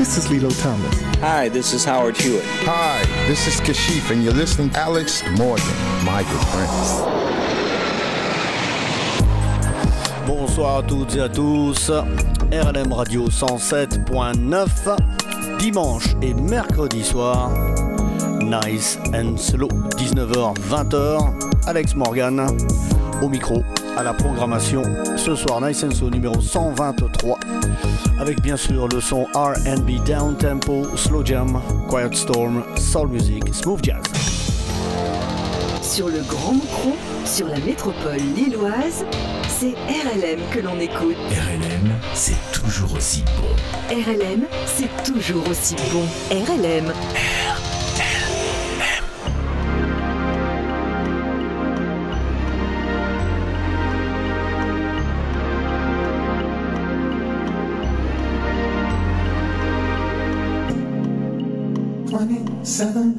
[0.00, 0.98] this is Lilo Thomas.
[1.20, 2.42] Hi, this is Howard Hewitt.
[2.64, 5.66] Hi, this is Kashif, and you're listening to Alex Morgan,
[6.06, 7.02] my good friends.
[10.26, 11.90] Bonsoir à toutes et à tous.
[12.50, 14.96] RLM Radio 107.9,
[15.58, 17.50] dimanche et mercredi soir.
[18.40, 21.66] Nice and slow, 19h, 20h.
[21.66, 22.40] Alex Morgan
[23.22, 23.62] au micro,
[23.96, 24.82] à la programmation.
[25.16, 27.38] Ce soir, Nice and Slow numéro 123.
[28.18, 33.80] Avec bien sûr le son RB down tempo, slow jam, quiet storm, soul music, smooth
[33.82, 34.02] jazz.
[35.82, 39.04] Sur le Grand Micro, sur la métropole lilloise,
[39.48, 41.16] c'est RLM que l'on écoute.
[41.30, 43.94] RLM, c'est toujours aussi bon.
[43.94, 46.04] RLM, c'est toujours aussi bon.
[46.30, 46.92] RLM.
[62.80, 63.14] seven,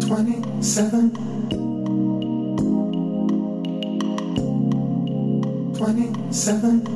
[0.00, 1.12] twenty-seven,
[5.76, 6.95] twenty-seven.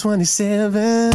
[0.00, 1.10] 27,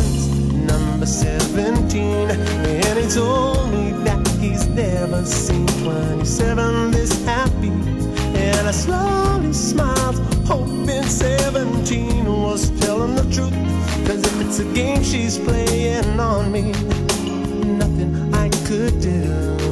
[0.67, 7.69] number 17, and he told me that he's never seen 27 this happy.
[7.69, 13.53] And I slowly smiled, hoping 17 was telling the truth.
[14.05, 16.71] Cause if it's a game she's playing on me,
[17.63, 19.64] nothing I could do.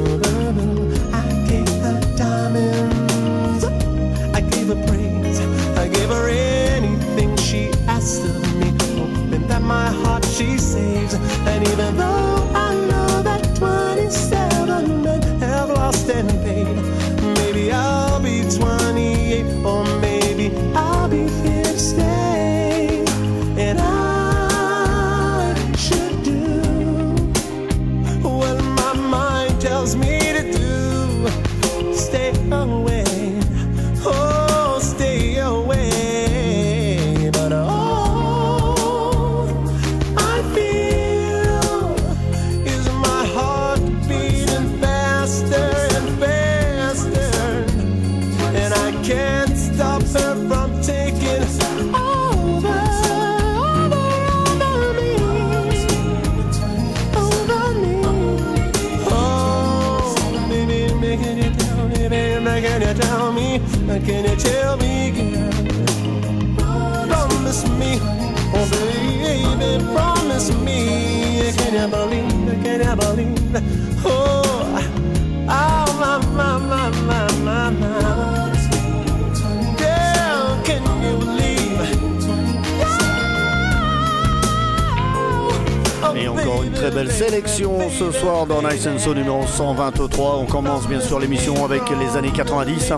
[86.90, 90.38] Belle sélection ce soir dans Nice and So numéro 123.
[90.38, 92.92] On commence bien sûr l'émission avec les années 90.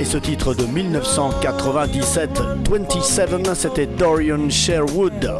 [0.00, 2.30] Et ce titre de 1997,
[2.68, 5.30] 27, c'était Dorian Sherwood.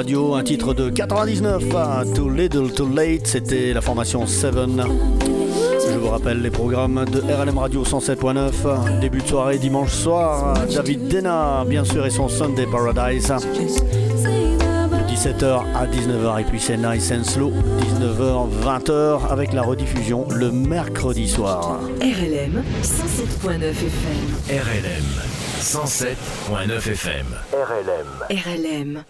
[0.00, 4.54] Radio, un titre de 99, hein, Too Little Too Late, c'était la formation 7.
[4.54, 11.08] Je vous rappelle les programmes de RLM Radio 107.9, début de soirée dimanche soir, David
[11.08, 13.26] Dena bien sûr et son Sunday Paradise.
[13.28, 20.26] De 17h à 19h et puis c'est Nice and Slow, 19h 20h avec la rediffusion
[20.30, 21.78] le mercredi soir.
[22.00, 24.30] RLM 107.9 FM.
[24.48, 25.04] RLM
[25.60, 27.26] 107.9 FM.
[27.52, 28.38] RLM.
[28.46, 29.04] RLM.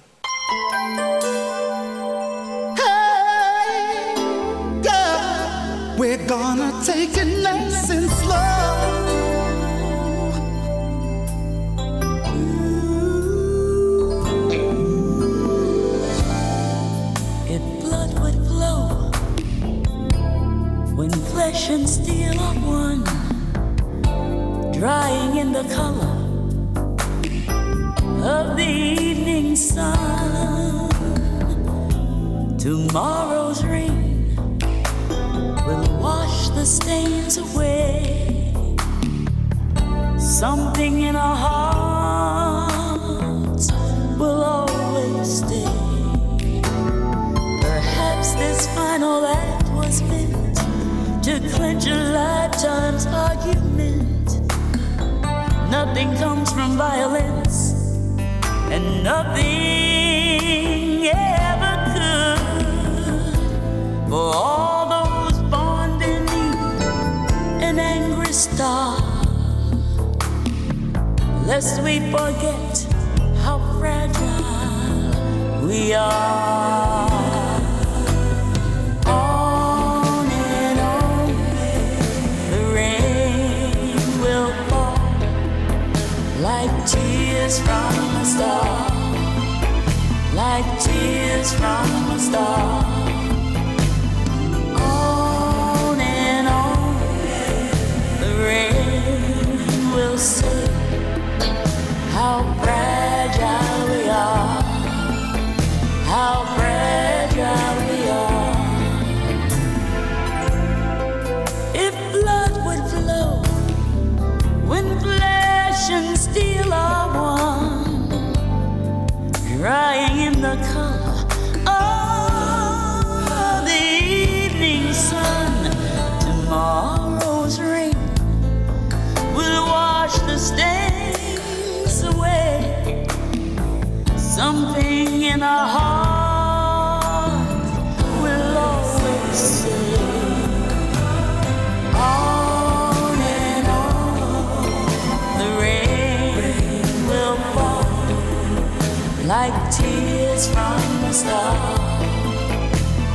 [150.40, 151.78] tears from star,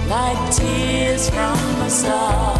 [0.08, 2.55] like tears from a star.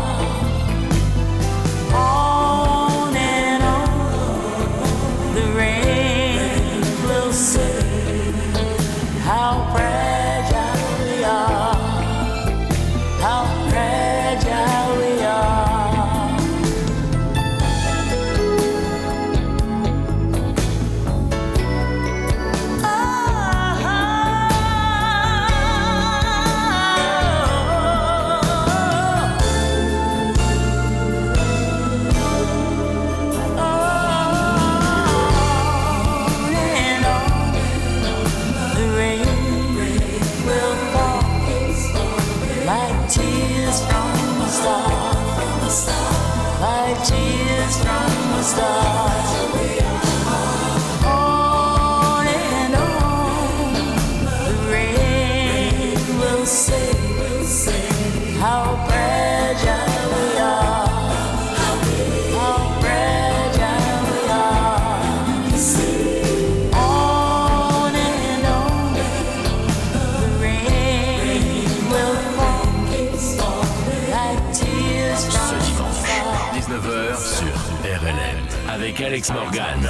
[76.96, 79.86] Sur RLM avec Alex Morgan.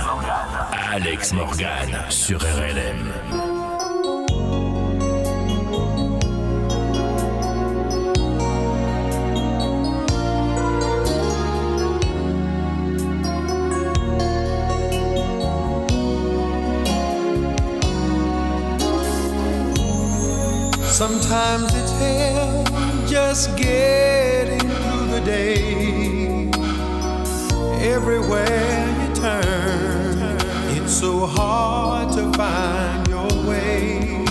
[0.91, 3.13] Alex Morgan sur RLM.
[20.91, 22.63] Sometimes it's hell
[23.05, 26.04] just getting through the day.
[27.85, 30.37] everywhere you turn.
[30.75, 34.23] It's so hard to find your way.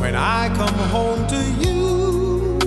[0.00, 2.58] When I come home to you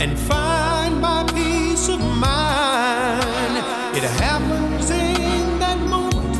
[0.00, 3.56] and find my peace of mind,
[3.96, 6.36] it happens in that moment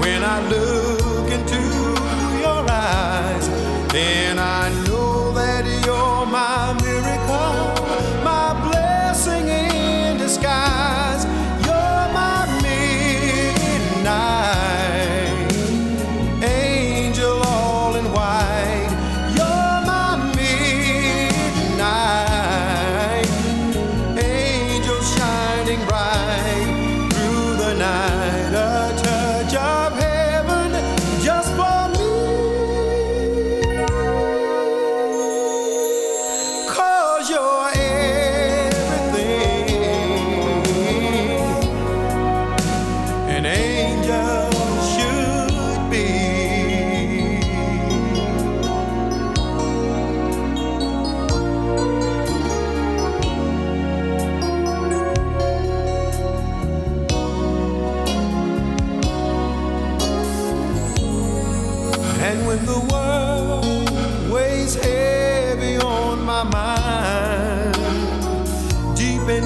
[0.00, 0.79] when I look.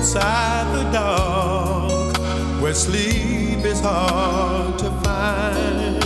[0.04, 6.04] Inside the dark, where sleep is hard to find,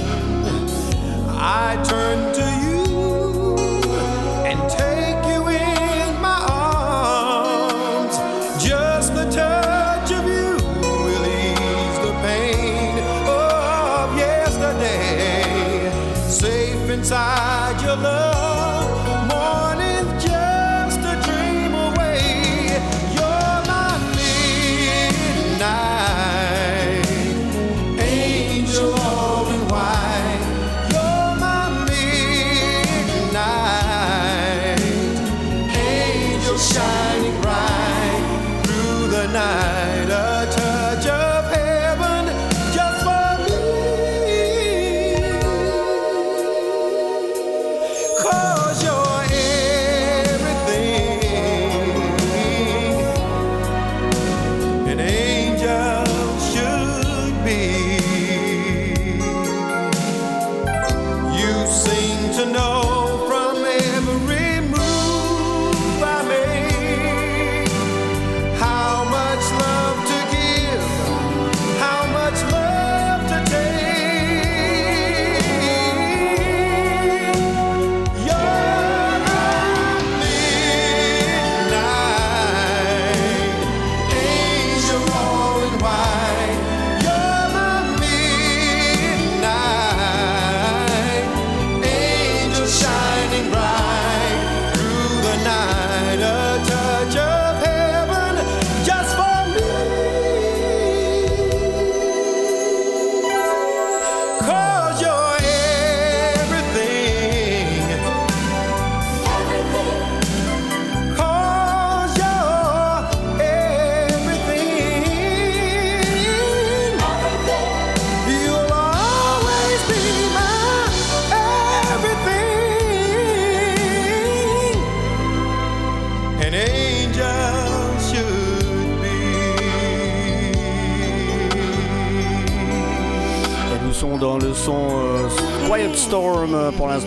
[1.28, 2.57] I turn to you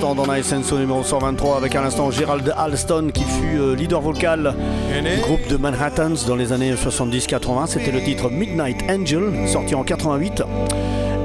[0.01, 3.75] l'instant dans Nice and Soul numéro 123 avec à l'instant Gerald Alston qui fut euh,
[3.75, 4.55] leader vocal
[4.89, 7.67] du groupe de Manhattans dans les années 70-80.
[7.67, 10.41] C'était le titre Midnight Angel sorti en 88.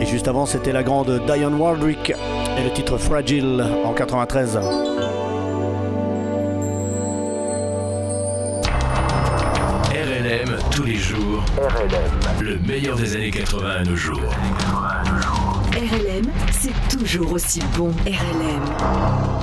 [0.02, 4.58] Et juste avant c'était la grande Diane Wardwick et le titre Fragile en 93.
[9.90, 11.42] RLM tous les jours.
[12.42, 14.20] Le meilleur des années 80 à nos jours.
[16.50, 17.92] C'est toujours aussi bon.
[18.06, 19.35] RLM.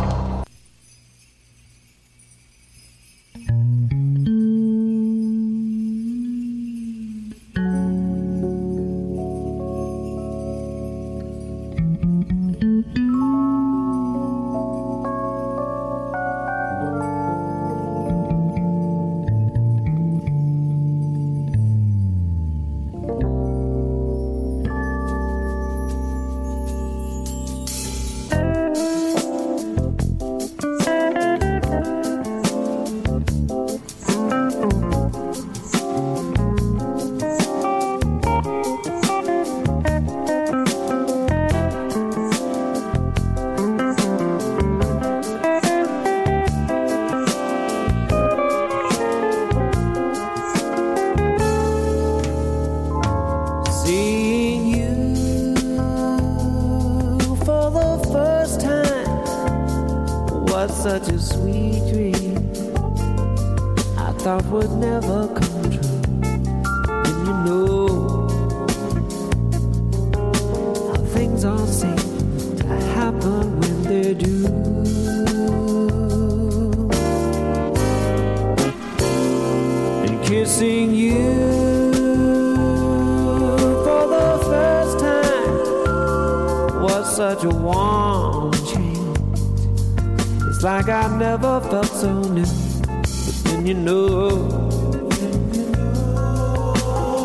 [90.85, 92.45] like I never felt so new.
[92.45, 94.49] But then you know,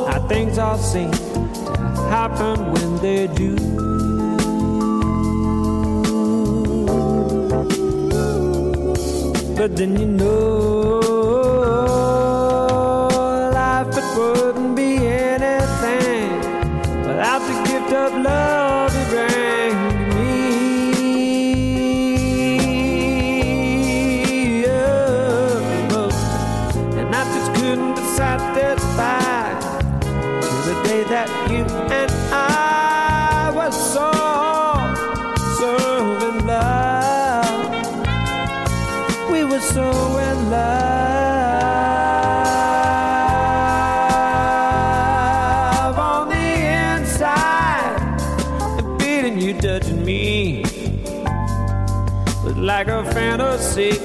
[0.06, 3.56] how things all seem to happen when they do.
[9.56, 10.57] But then you know.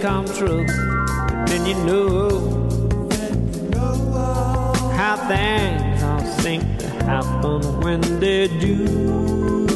[0.04, 0.66] come true,
[1.48, 2.30] then you know
[4.98, 9.73] how things all seem to happen when they do.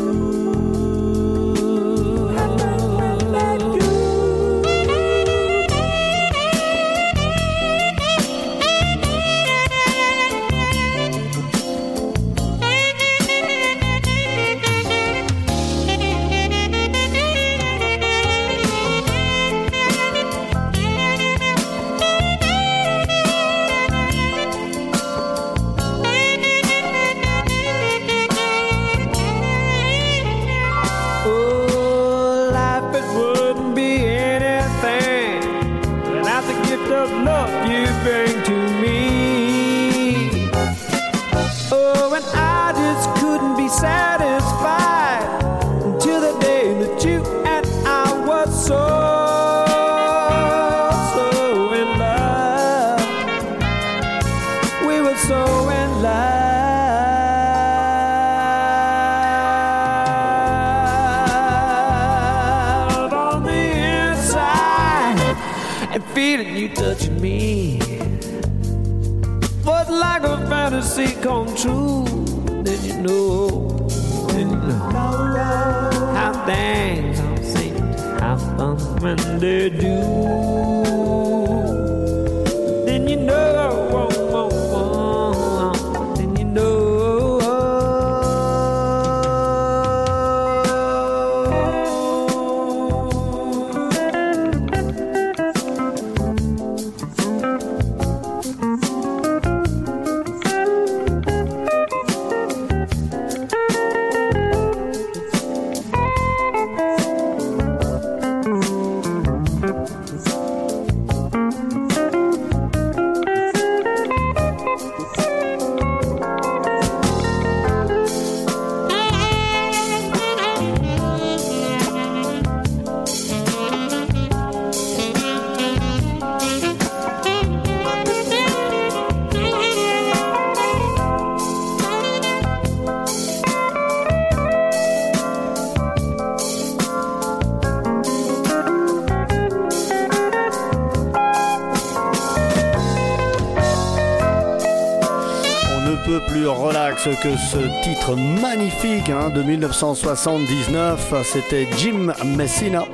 [147.15, 151.13] que ce titre magnifique hein, de 1979.
[151.23, 152.85] C'était Jim Messina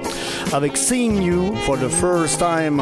[0.51, 2.81] avec Seeing You for the First Time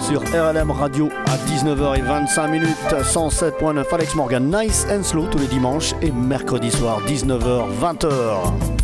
[0.00, 2.62] sur RLM Radio à 19h25
[3.02, 8.77] 107.9 Alex Morgan Nice and Slow tous les dimanches et mercredi soir 19h 20h.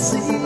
[0.00, 0.39] see.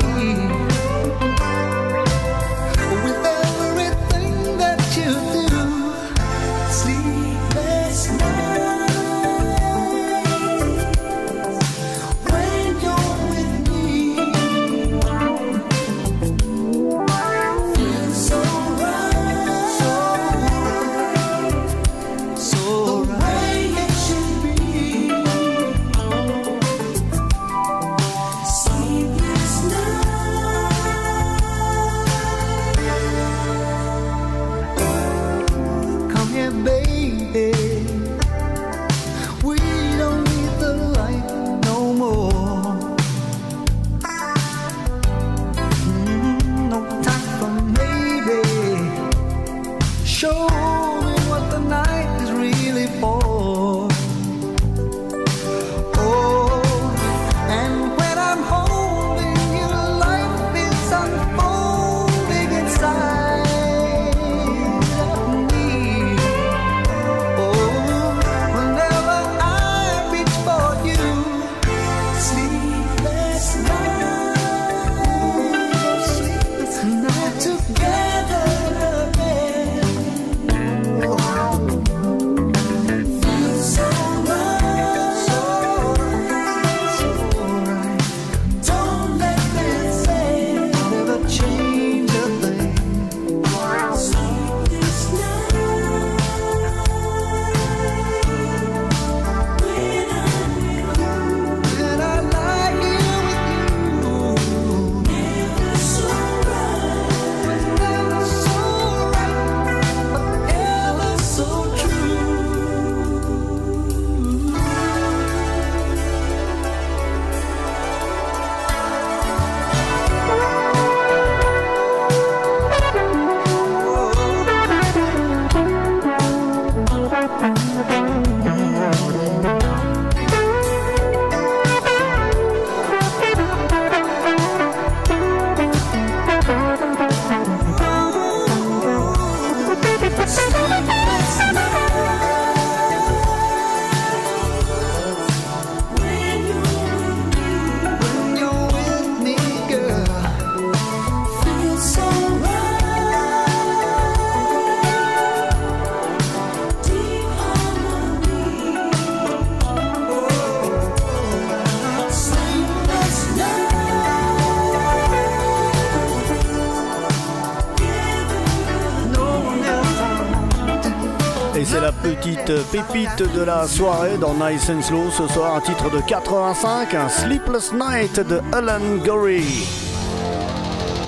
[172.75, 177.09] Pépite de la soirée dans Nice and Slow ce soir, un titre de 85, un
[177.09, 179.43] Sleepless Night de Alan Gorey.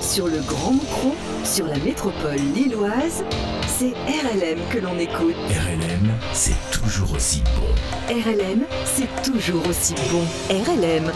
[0.00, 3.24] Sur le Grand Micro, sur la métropole lilloise,
[3.66, 5.34] c'est RLM que l'on écoute.
[5.48, 8.14] RLM, c'est toujours aussi bon.
[8.14, 10.22] RLM, c'est toujours aussi bon.
[10.48, 11.10] RLM.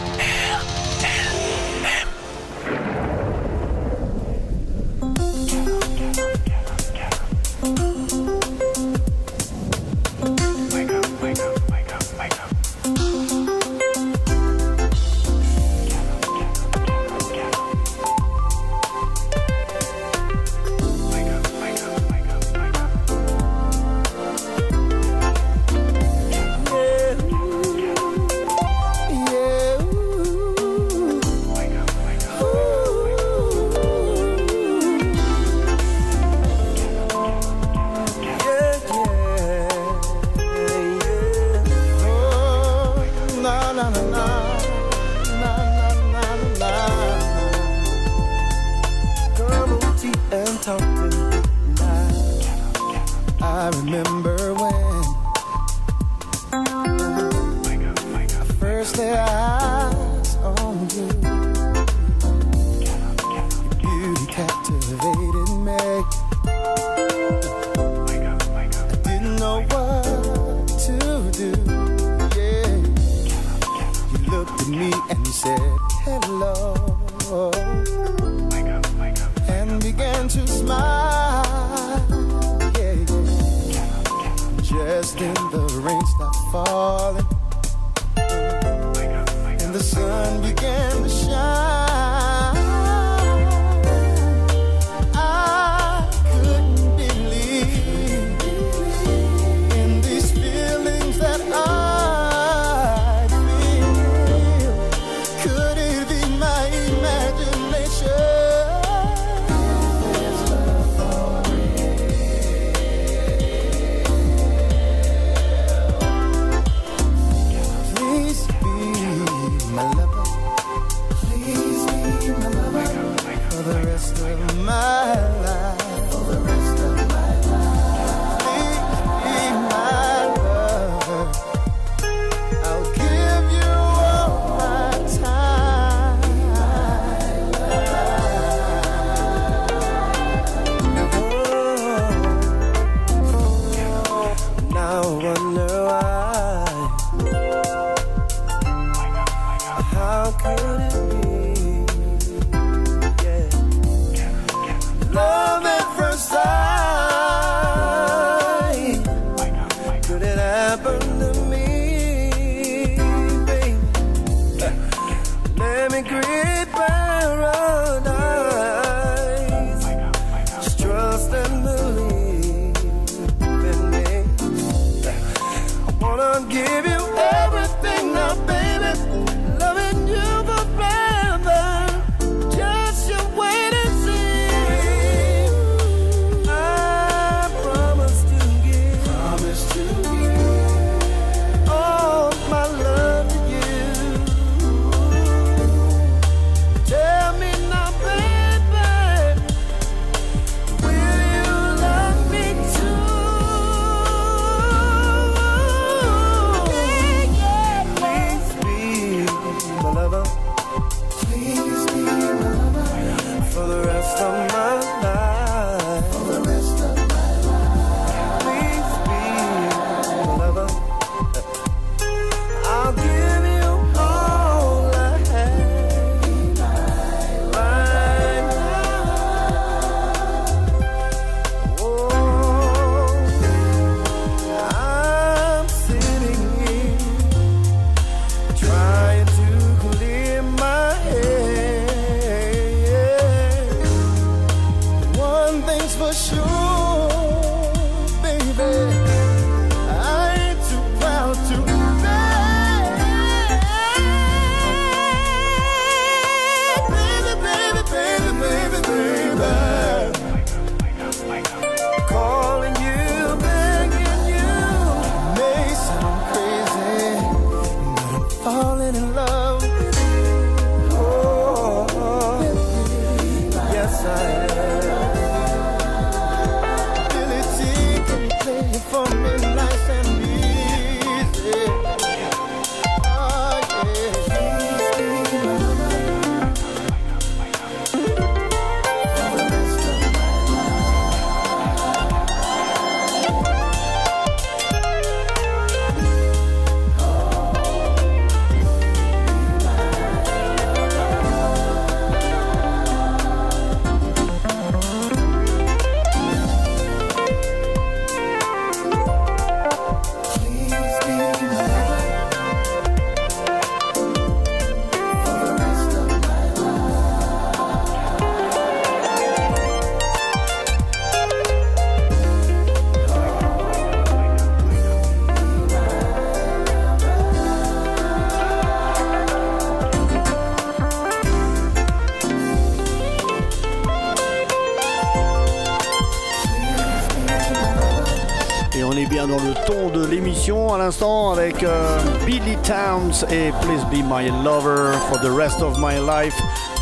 [344.11, 346.35] My Lover for the Rest of My Life,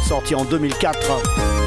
[0.08, 1.60] sorti en 2004.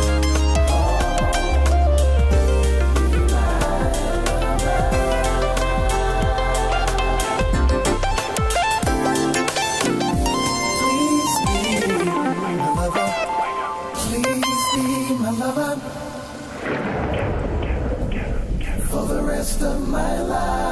[20.23, 20.72] crazy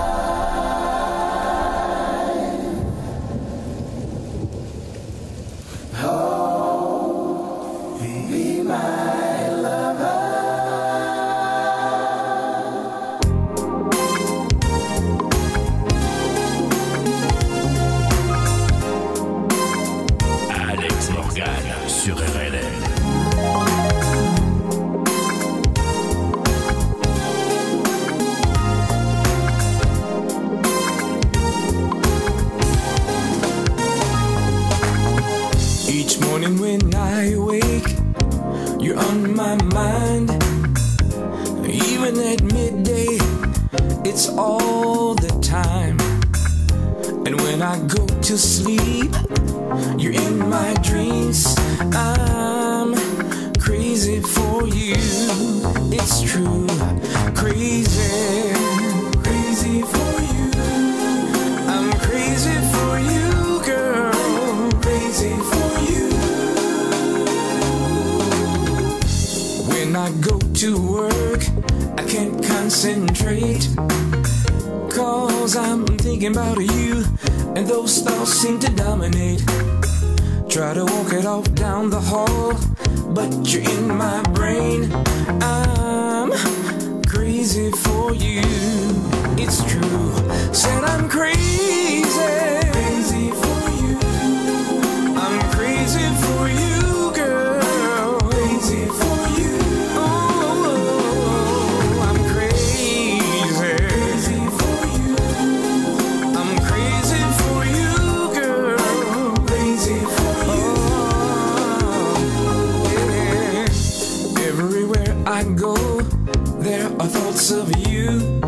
[117.53, 118.40] of you.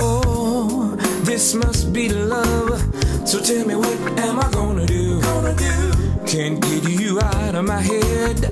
[0.00, 2.80] Oh, this must be love.
[3.26, 5.20] So tell me, what am I gonna do?
[5.20, 5.92] Gonna do.
[6.26, 8.50] Can't get you out of my head,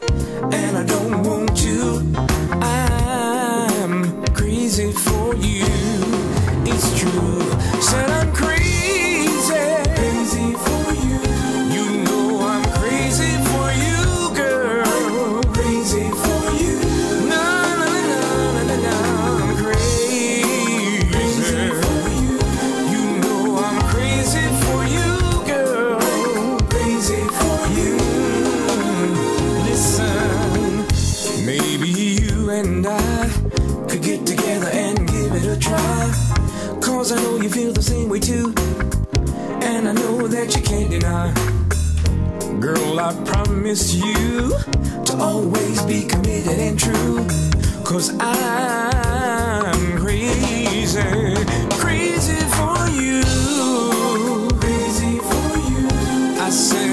[0.53, 2.03] and I don't want you.
[2.61, 5.67] I'm crazy for you.
[6.65, 7.43] It's true.
[7.81, 8.28] Said I
[40.39, 41.32] that you can't deny.
[42.61, 44.55] Girl, I promise you
[45.05, 47.26] to always be committed and true.
[47.84, 51.03] Cause I'm crazy,
[51.82, 53.22] crazy for you.
[54.61, 55.89] Crazy for you.
[56.41, 56.88] I say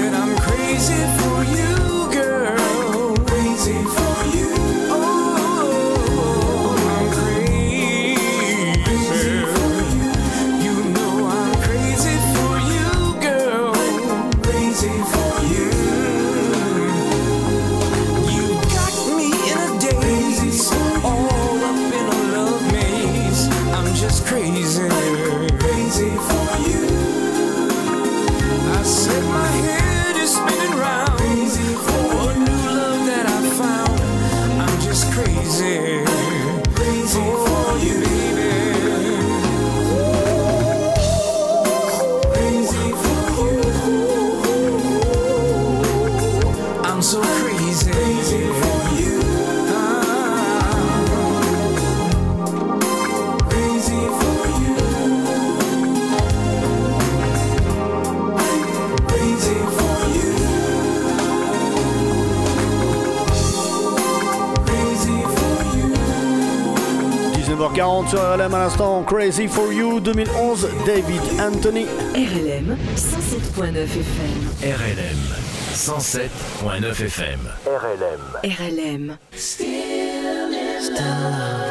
[68.08, 69.02] sur RLM à l'instant.
[69.04, 71.86] Crazy for You 2011, David Anthony.
[72.14, 74.48] RLM 107.9 FM.
[74.62, 77.40] RLM 107.9 FM.
[77.66, 78.20] RLM.
[78.44, 79.18] RLM.
[79.32, 80.50] Still
[80.90, 81.66] love.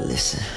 [0.00, 0.55] Listen.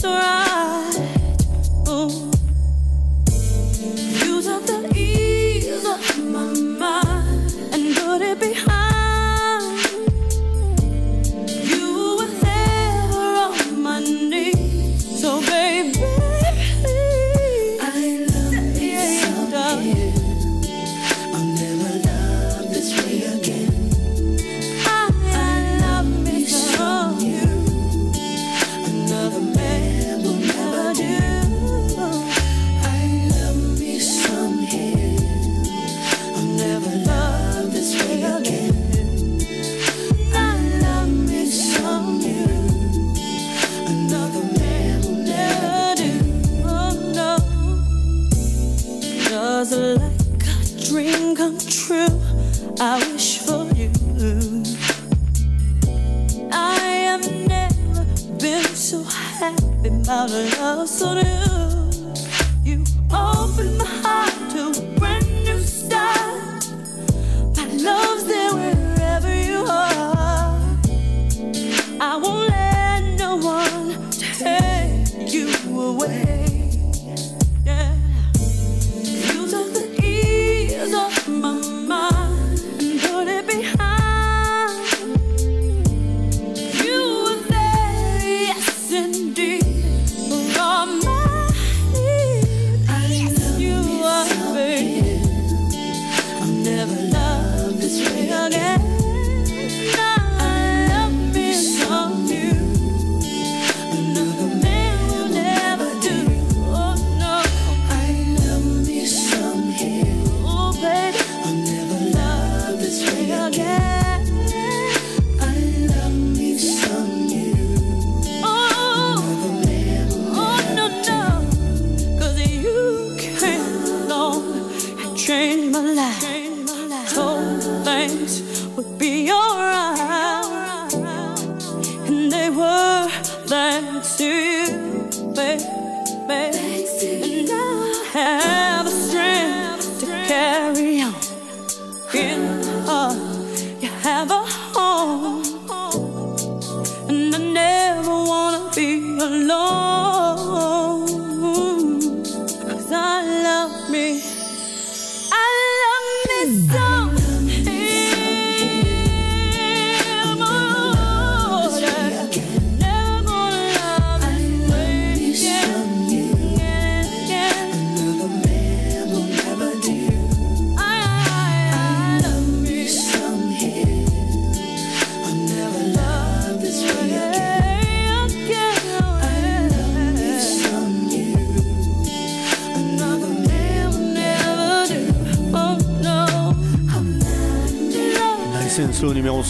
[0.00, 0.39] So I.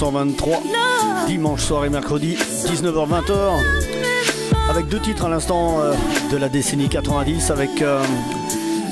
[0.01, 0.63] 123,
[1.27, 3.35] dimanche soir et mercredi, 19h-20h,
[4.71, 5.93] avec deux titres à l'instant euh,
[6.33, 8.03] de la décennie 90, avec euh,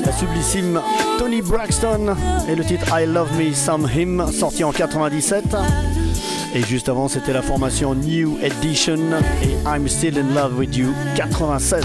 [0.04, 0.82] la sublissime
[1.18, 2.14] Tony Braxton
[2.46, 5.56] et le titre I Love Me Some Him, sorti en 97.
[6.54, 8.98] Et juste avant, c'était la formation New Edition
[9.42, 11.84] et I'm Still in Love with You 96.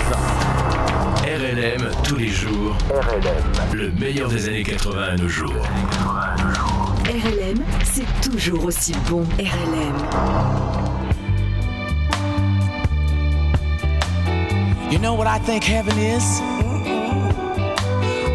[1.24, 2.76] RLM tous les jours.
[2.90, 3.74] RLM.
[3.74, 5.54] Le meilleur des années 80 à nos jours.
[7.14, 9.24] RLM, c'est toujours aussi bon.
[9.38, 9.96] RLM.
[14.92, 16.24] You know what I think heaven is?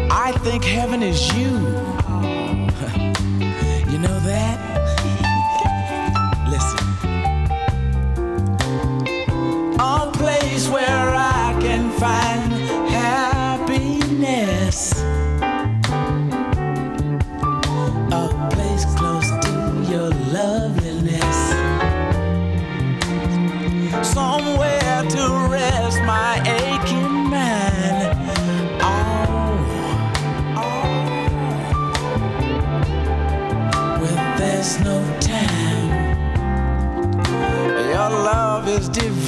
[0.09, 1.49] I think heaven is you.
[3.91, 4.68] you know that?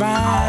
[0.01, 0.40] 吧。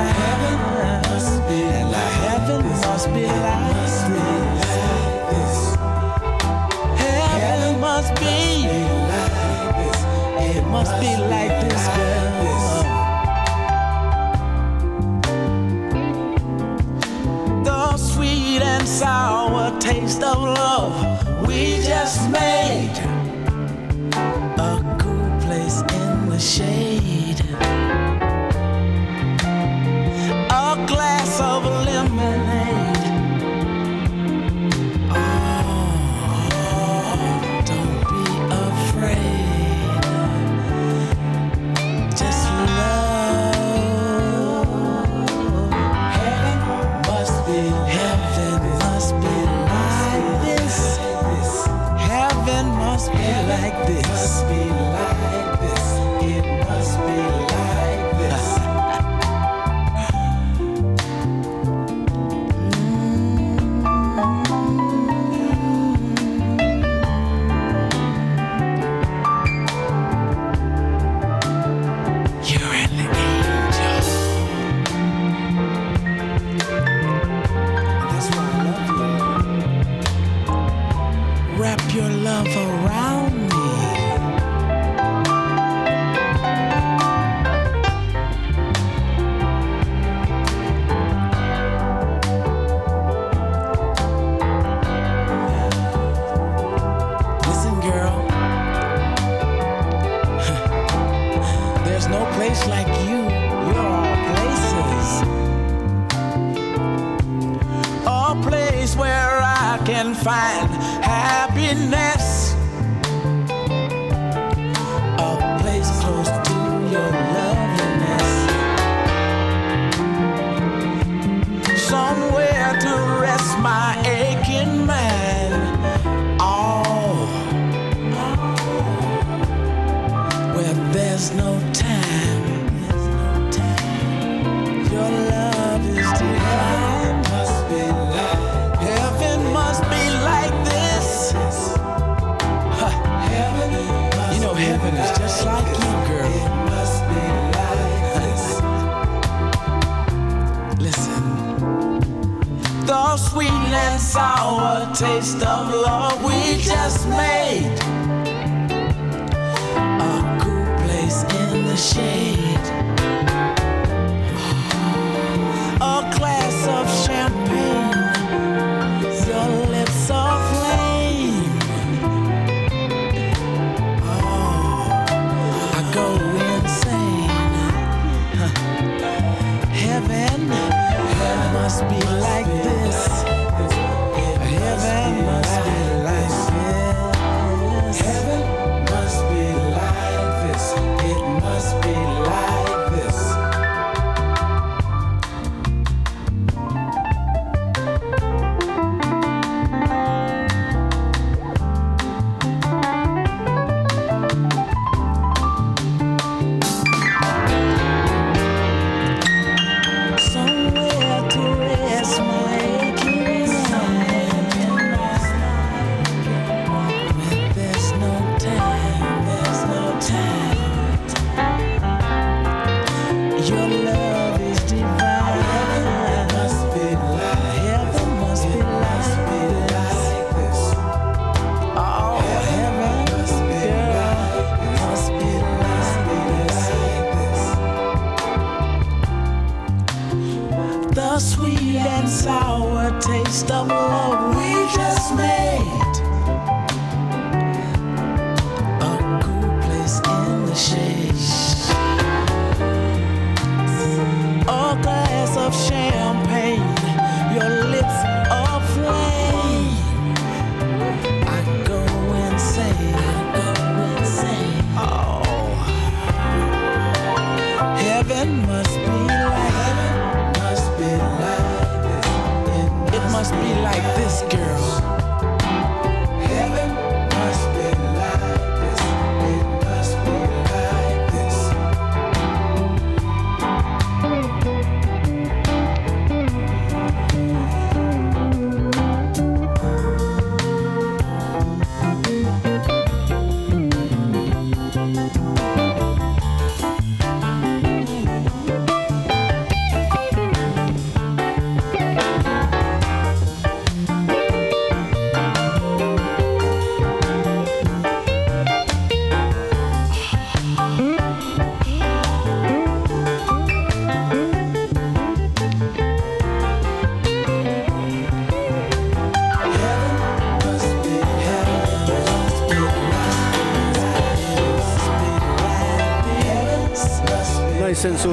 [181.73, 182.72] must be like this.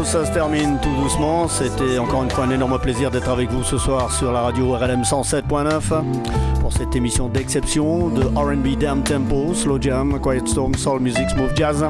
[0.09, 1.47] Ça se termine tout doucement.
[1.47, 4.73] C'était encore une fois un énorme plaisir d'être avec vous ce soir sur la radio
[4.73, 5.81] RLM 107.9
[6.61, 11.55] pour cette émission d'exception de RB Down Tempo, Slow Jam, Quiet Storm, Soul Music, Smooth
[11.55, 11.85] Jazz.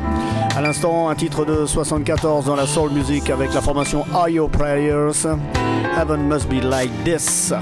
[0.54, 4.50] À l'instant, un titre de 74 dans la Soul Music avec la formation Are Your
[4.50, 5.26] Prayers?
[5.98, 7.54] Heaven Must Be Like This.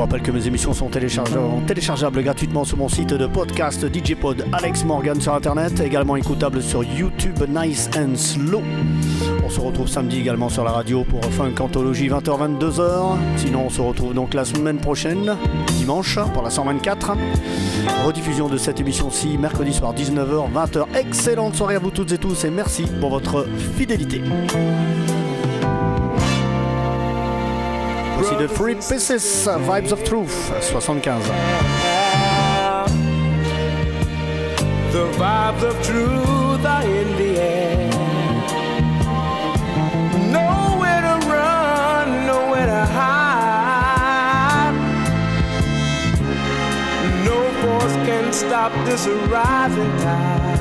[0.00, 4.14] Je vous rappelle que mes émissions sont téléchargeables, gratuitement sur mon site de podcast DJ
[4.14, 8.62] Pod Alex Morgan sur internet, également écoutable sur YouTube Nice and Slow.
[9.44, 13.18] On se retrouve samedi également sur la radio pour Funk Anthologie 20h-22h.
[13.36, 15.36] Sinon, on se retrouve donc la semaine prochaine,
[15.76, 17.12] dimanche, pour la 124.
[18.06, 20.98] Rediffusion de cette émission-ci, mercredi soir 19h, 20h.
[20.98, 23.46] Excellente soirée à vous toutes et tous et merci pour votre
[23.76, 24.22] fidélité.
[28.20, 31.22] Voici de Free Pieces, Vibes of Truth, 75.
[34.92, 37.90] The vibes of truth are in the air.
[40.30, 44.74] Nowhere to run, nowhere to hide.
[47.24, 50.60] No force can stop this rising tide.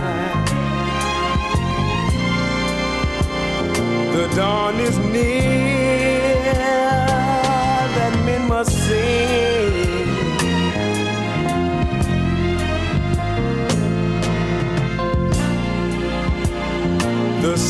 [4.13, 5.48] The dawn is near,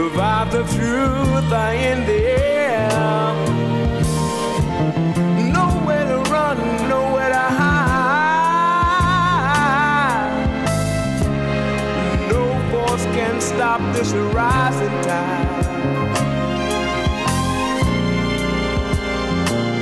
[0.00, 2.88] The vibes of truth are in the air.
[5.52, 6.56] Nowhere to run,
[6.88, 7.90] nowhere to hide.
[12.30, 15.64] No force can stop this rising tide.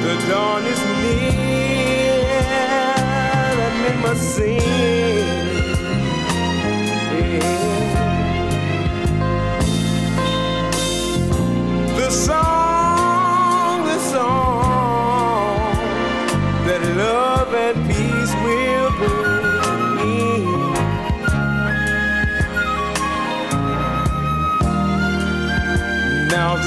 [0.02, 2.24] The dawn is near,
[3.62, 5.27] and men must sing.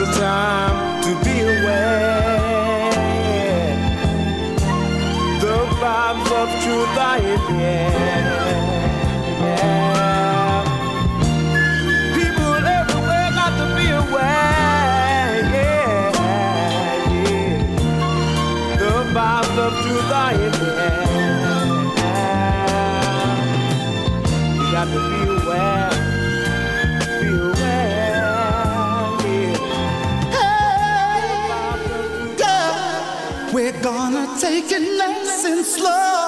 [0.05, 2.89] the time to be aware.
[5.39, 8.10] The vibes of truth are in.
[34.51, 36.20] taking nice and slow.